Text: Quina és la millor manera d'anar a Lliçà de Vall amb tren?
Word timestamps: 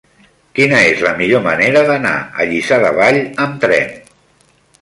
Quina 0.59 0.79
és 0.93 1.03
la 1.07 1.11
millor 1.19 1.43
manera 1.47 1.83
d'anar 1.91 2.15
a 2.45 2.49
Lliçà 2.53 2.81
de 2.87 2.93
Vall 3.01 3.21
amb 3.45 3.61
tren? 3.67 3.93